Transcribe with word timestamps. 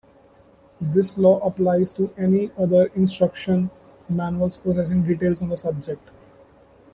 This 0.81 1.15
law 1.15 1.37
also 1.37 1.47
applies 1.47 1.93
to 1.93 2.11
any 2.17 2.49
other 2.57 2.85
instruction 2.95 3.69
manuals 4.09 4.57
possessing 4.57 5.03
details 5.05 5.43
on 5.43 5.49
the 5.49 5.55
subject. 5.57 6.09